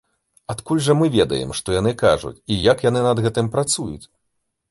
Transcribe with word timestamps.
Адкуль 0.53 0.79
жа 0.85 0.95
мы 1.01 1.09
ведаем, 1.15 1.51
што 1.59 1.75
яны 1.75 1.91
кажуць 2.03 2.33
і 2.55 2.59
як 2.71 2.77
яны 2.89 3.05
над 3.09 3.17
гэтым 3.27 3.51
працуюць? 3.57 4.05